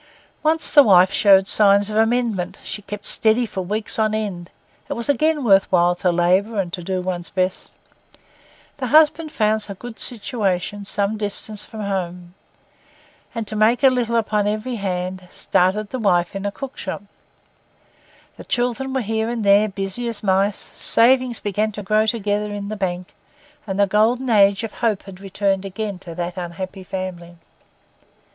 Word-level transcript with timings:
Once 0.41 0.73
the 0.73 0.81
wife 0.81 1.13
showed 1.13 1.47
signs 1.47 1.91
of 1.91 1.95
amendment; 1.95 2.59
she 2.63 2.81
kept 2.81 3.05
steady 3.05 3.45
for 3.45 3.61
weeks 3.61 3.99
on 3.99 4.15
end; 4.15 4.49
it 4.89 4.93
was 4.93 5.07
again 5.07 5.43
worth 5.43 5.71
while 5.71 5.93
to 5.93 6.11
labour 6.11 6.59
and 6.59 6.73
to 6.73 6.81
do 6.81 7.01
one's 7.01 7.29
best. 7.29 7.75
The 8.77 8.87
husband 8.87 9.31
found 9.31 9.67
a 9.69 9.75
good 9.75 9.99
situation 9.99 10.85
some 10.85 11.17
distance 11.17 11.63
from 11.63 11.81
home, 11.81 12.33
and, 13.35 13.45
to 13.47 13.55
make 13.55 13.83
a 13.83 13.91
little 13.91 14.15
upon 14.15 14.47
every 14.47 14.77
hand, 14.77 15.27
started 15.29 15.91
the 15.91 15.99
wife 15.99 16.35
in 16.35 16.47
a 16.47 16.51
cook 16.51 16.77
shop; 16.79 17.03
the 18.37 18.43
children 18.43 18.95
were 18.95 19.01
here 19.01 19.29
and 19.29 19.43
there, 19.43 19.69
busy 19.69 20.07
as 20.07 20.23
mice; 20.23 20.57
savings 20.57 21.39
began 21.39 21.71
to 21.73 21.83
grow 21.83 22.07
together 22.07 22.51
in 22.51 22.69
the 22.69 22.75
bank, 22.75 23.13
and 23.67 23.79
the 23.79 23.85
golden 23.85 24.31
age 24.31 24.63
of 24.63 24.73
hope 24.81 25.03
had 25.03 25.19
returned 25.21 25.63
again 25.63 25.99
to 25.99 26.15
that 26.15 26.37
unhappy 26.37 26.83
family. 26.83 27.35